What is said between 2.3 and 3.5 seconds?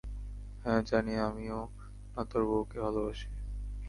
তোর বউকে ভালোবাসি!